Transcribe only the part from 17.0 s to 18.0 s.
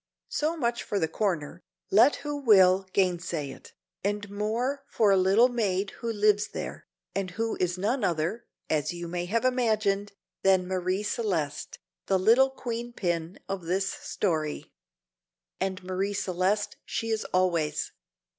is always.